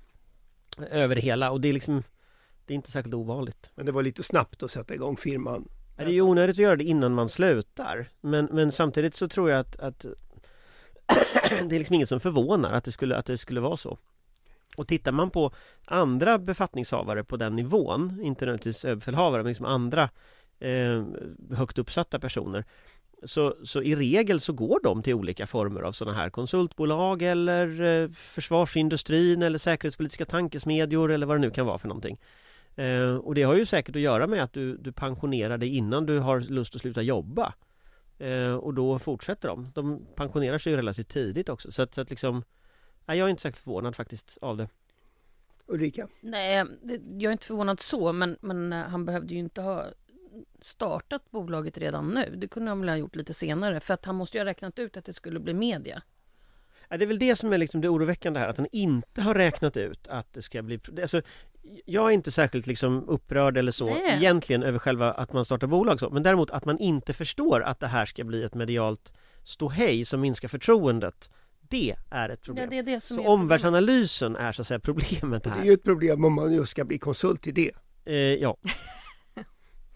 [0.90, 2.02] över det hela och det är liksom
[2.66, 3.70] Det är inte särskilt ovanligt.
[3.74, 5.68] Men det var lite snabbt att sätta igång firman.
[5.96, 8.08] Det är ju onödigt att göra det innan man slutar.
[8.20, 10.06] Men, men samtidigt så tror jag att, att
[11.68, 13.98] det är liksom inget som förvånar att det, skulle, att det skulle vara så.
[14.76, 15.52] Och tittar man på
[15.84, 20.10] andra befattningshavare på den nivån, inte nödvändigtvis överbefälhavare, men liksom andra
[20.58, 21.04] eh,
[21.56, 22.64] högt uppsatta personer
[23.22, 27.82] så, så i regel så går de till olika former av sådana här konsultbolag eller
[27.82, 32.20] eh, försvarsindustrin eller säkerhetspolitiska tankesmedjor eller vad det nu kan vara för någonting.
[32.76, 36.06] Eh, och det har ju säkert att göra med att du, du pensionerar dig innan
[36.06, 37.54] du har lust att sluta jobba.
[38.18, 39.72] Eh, och då fortsätter de.
[39.74, 42.44] De pensionerar sig ju relativt tidigt också så att, så att liksom
[43.06, 44.68] nej, Jag är inte särskilt förvånad faktiskt av det.
[45.66, 46.08] Ulrika?
[46.20, 46.64] Nej,
[47.18, 49.86] jag är inte förvånad så men, men eh, han behövde ju inte ha
[50.60, 52.36] startat bolaget redan nu.
[52.36, 54.78] Det kunde han väl ha gjort lite senare för att han måste ju ha räknat
[54.78, 56.02] ut att det skulle bli media.
[56.88, 59.34] Ja, det är väl det som är liksom det oroväckande här, att han inte har
[59.34, 60.80] räknat ut att det ska bli...
[61.02, 61.22] Alltså,
[61.84, 64.16] jag är inte särskilt liksom upprörd eller så Nej.
[64.16, 67.80] egentligen över själva att man startar bolag så, men däremot att man inte förstår att
[67.80, 71.30] det här ska bli ett medialt ståhej som minskar förtroendet
[71.68, 72.64] det är ett problem.
[72.64, 75.56] Ja, det är det så är omvärldsanalysen är så att säga problemet här.
[75.56, 77.70] Det är ju ett problem om man just ska bli konsult i det.
[78.04, 78.56] Eh, ja.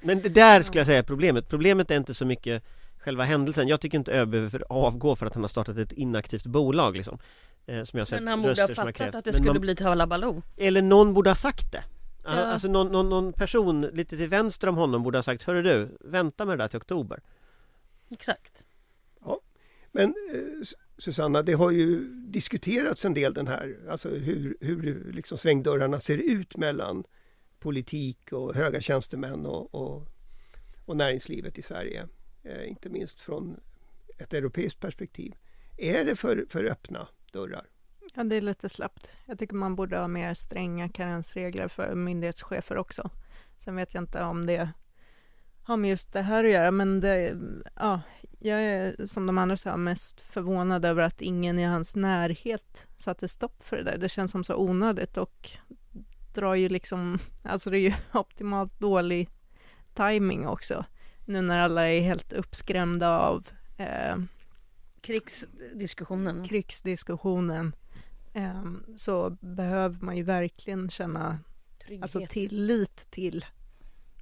[0.02, 1.48] Men det där skulle jag säga är problemet.
[1.48, 2.62] Problemet är inte så mycket
[2.98, 3.68] själva händelsen.
[3.68, 7.18] Jag tycker inte ÖB behöver avgå för att han har startat ett inaktivt bolag liksom.
[7.66, 10.42] Eh, som jag sett Men han borde ha fattat att det skulle man, bli Talabaloo.
[10.56, 11.84] Eller någon borde ha sagt det.
[12.24, 12.30] Ja.
[12.30, 15.96] Alltså någon, någon, någon, person lite till vänster om honom borde ha sagt Hörru du,
[16.00, 17.20] vänta med det där till oktober.
[18.10, 18.64] Exakt.
[19.24, 19.40] Ja,
[19.92, 20.66] men eh,
[20.98, 26.18] Susanna, det har ju diskuterats en del den här, alltså hur, hur liksom svängdörrarna ser
[26.18, 27.04] ut mellan
[27.60, 30.08] politik och höga tjänstemän och, och,
[30.86, 32.08] och näringslivet i Sverige.
[32.42, 33.60] Eh, inte minst från
[34.18, 35.34] ett europeiskt perspektiv.
[35.78, 37.66] Är det för, för öppna dörrar?
[38.14, 39.10] Ja, det är lite slappt.
[39.26, 43.10] Jag tycker man borde ha mer stränga karensregler för myndighetschefer också.
[43.58, 44.70] Sen vet jag inte om det
[45.62, 47.36] har med just det här att göra, men det,
[47.76, 48.00] ja,
[48.38, 53.28] jag är som de andra sa mest förvånad över att ingen i hans närhet satte
[53.28, 53.98] stopp för det där.
[53.98, 55.50] Det känns som så onödigt och
[56.34, 59.28] drar ju liksom, alltså det är ju optimalt dålig
[59.94, 60.84] timing också.
[61.24, 64.16] Nu när alla är helt uppskrämda av eh,
[65.00, 66.44] krigsdiskussionen.
[66.44, 67.74] krigsdiskussionen
[68.32, 68.64] eh,
[68.96, 71.38] så behöver man ju verkligen känna
[72.02, 73.46] alltså tillit till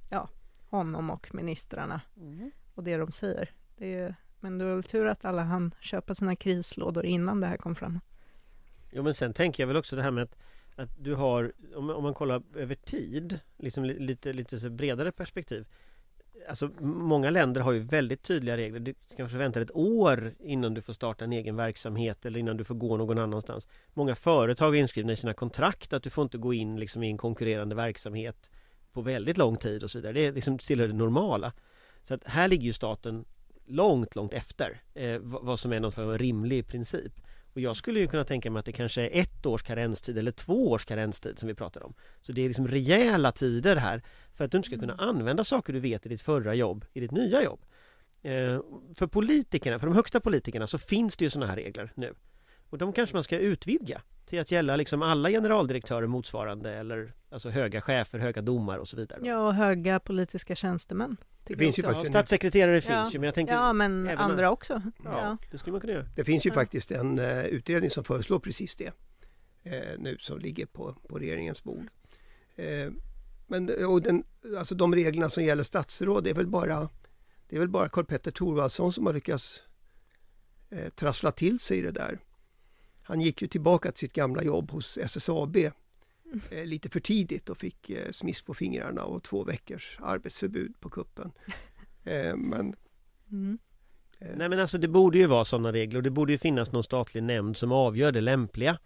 [0.09, 0.29] ja,
[0.69, 2.51] honom och ministrarna mm.
[2.75, 3.51] och det de säger.
[3.77, 7.47] Det är, men det var väl tur att alla hann köpa sina krislådor innan det
[7.47, 7.99] här kom fram.
[8.91, 10.35] Jo men sen tänker jag väl också det här med att
[10.75, 15.67] att du har, om, om man kollar över tid, liksom lite, lite så bredare perspektiv
[16.47, 18.79] Alltså många länder har ju väldigt tydliga regler.
[18.79, 22.63] Du kanske väntar ett år innan du får starta en egen verksamhet eller innan du
[22.63, 23.67] får gå någon annanstans.
[23.93, 27.09] Många företag är inskrivna i sina kontrakt att du får inte gå in liksom i
[27.09, 28.49] en konkurrerande verksamhet
[28.93, 30.13] på väldigt lång tid och så vidare.
[30.13, 31.53] Det är liksom tillhör det normala.
[32.03, 33.25] Så att här ligger ju staten
[33.65, 37.21] långt, långt efter eh, vad som är någon slags rimlig princip.
[37.53, 40.31] Och jag skulle ju kunna tänka mig att det kanske är ett års karenstid eller
[40.31, 41.93] två års karenstid som vi pratar om.
[42.21, 45.09] Så det är liksom rejäla tider här för att du inte ska kunna mm.
[45.09, 47.59] använda saker du vet i ditt förra jobb i ditt nya jobb.
[48.21, 48.61] Eh,
[48.95, 52.13] för politikerna, för de högsta politikerna så finns det ju sådana här regler nu.
[52.69, 57.49] Och de kanske man ska utvidga till att gälla liksom alla generaldirektörer motsvarande eller alltså
[57.49, 59.19] höga chefer, höga domar och så vidare.
[59.23, 61.17] Ja, och höga politiska tjänstemän.
[61.43, 63.09] Det finns ju ja, statssekreterare finns ja.
[63.11, 64.51] ju men jag tänker Ja men andra en...
[64.51, 64.81] också.
[65.03, 66.05] Ja, ja, det skulle man kunna göra.
[66.15, 68.91] Det finns ju faktiskt en uh, utredning som föreslår precis det.
[69.65, 71.87] Uh, nu som ligger på, på regeringens bord.
[72.59, 72.91] Uh,
[73.47, 74.23] men och den,
[74.57, 76.89] alltså de reglerna som gäller statsråd det är väl bara
[77.47, 79.63] Det är väl bara Karl Petter Thorwaldsson som har lyckats
[80.95, 82.19] trassla till sig det där.
[83.09, 87.57] Han gick ju tillbaka till sitt gamla jobb hos SSAB eh, lite för tidigt och
[87.57, 91.31] fick eh, smiss på fingrarna och två veckors arbetsförbud på kuppen.
[92.03, 92.75] Eh, men
[93.31, 93.57] Mm.
[94.19, 96.71] eh, Nej men alltså det borde ju vara sådana regler och det borde ju finnas
[96.71, 98.79] någon statlig nämnd som avgör det lämpliga.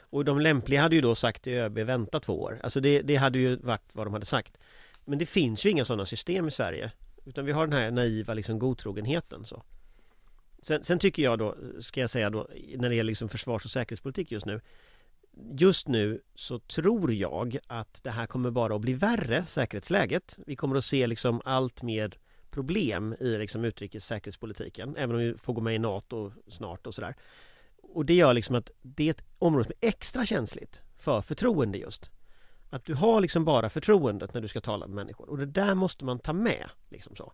[0.00, 2.60] Och de lämpliga hade ju då sagt till ÖB vänta två år.
[2.62, 4.58] Alltså det, det hade ju varit vad de hade sagt.
[5.04, 6.92] Men det finns ju inga sådana system i Sverige.
[7.24, 9.62] Utan vi har den här naiva liksom godtrogenheten så.
[10.62, 13.70] Sen, sen tycker jag då, ska jag säga då, när det gäller liksom försvars och
[13.70, 14.60] säkerhetspolitik just nu.
[15.58, 20.38] Just nu så tror jag att det här kommer bara att bli värre, säkerhetsläget.
[20.46, 22.18] Vi kommer att se liksom allt mer
[22.50, 26.94] problem i liksom utrikes säkerhetspolitiken, även om vi får gå med i NATO snart och
[26.94, 27.14] sådär.
[27.82, 31.78] Och det gör liksom att det är ett område som är extra känsligt för förtroende
[31.78, 32.10] just.
[32.70, 35.74] Att du har liksom bara förtroendet när du ska tala med människor och det där
[35.74, 36.70] måste man ta med.
[36.88, 37.32] Liksom så.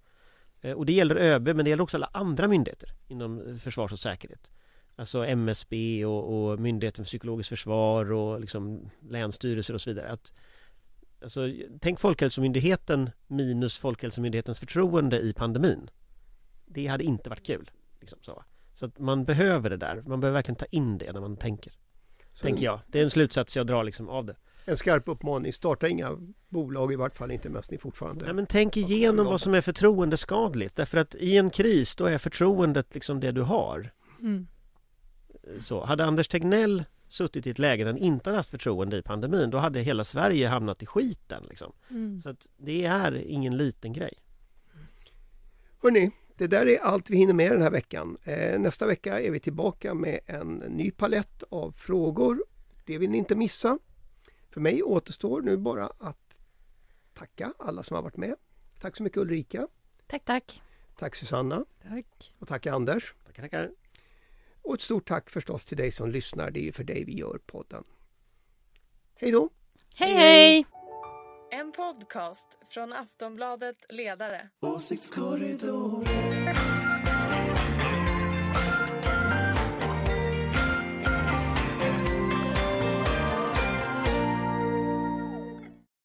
[0.60, 3.92] Eh, Och det gäller ÖB men det gäller också alla andra myndigheter inom eh, försvars
[3.92, 4.50] och säkerhet.
[4.96, 10.08] Alltså MSB och, och Myndigheten för psykologiskt försvar och liksom länsstyrelser och så vidare.
[10.08, 10.32] Att,
[11.22, 11.40] alltså,
[11.80, 15.90] tänk Folkhälsomyndigheten minus Folkhälsomyndighetens förtroende i pandemin.
[16.66, 17.70] Det hade inte varit kul.
[18.00, 18.44] Liksom så.
[18.74, 20.02] så att man behöver det där.
[20.06, 21.72] Man behöver verkligen ta in det när man tänker.
[22.34, 22.80] så Tänker jag.
[22.86, 24.36] Det är en slutsats jag drar liksom av det.
[24.66, 28.46] En skarp uppmaning, starta inga bolag i vart fall inte medan ni fortfarande Nej, men
[28.46, 30.76] tänk igenom vad som är förtroendeskadligt.
[30.76, 33.90] Därför att i en kris då är förtroendet liksom det du har.
[34.20, 34.46] Mm.
[35.60, 39.02] Så, hade Anders Tegnell suttit i ett läge där han inte hade haft förtroende i
[39.02, 41.44] pandemin då hade hela Sverige hamnat i skiten.
[41.48, 41.72] Liksom.
[41.90, 42.20] Mm.
[42.20, 44.14] Så att det är ingen liten grej.
[45.82, 48.16] Hörrni, det där är allt vi hinner med den här veckan.
[48.24, 52.44] Eh, nästa vecka är vi tillbaka med en ny palett av frågor.
[52.84, 53.78] Det vill ni inte missa.
[54.56, 56.38] För mig återstår nu bara att
[57.14, 58.34] tacka alla som har varit med.
[58.80, 59.68] Tack så mycket Ulrika.
[60.06, 60.62] Tack, tack.
[60.98, 61.64] Tack Susanna.
[61.82, 62.32] Tack.
[62.38, 63.14] Och tack Anders.
[63.26, 63.70] Tackar, tackar.
[64.62, 66.50] Och ett stort tack förstås till dig som lyssnar.
[66.50, 67.84] Det är ju för dig vi gör podden.
[69.14, 69.50] Hej då!
[69.94, 70.66] Hej, hej!
[71.50, 74.50] En podcast från Aftonbladet Ledare.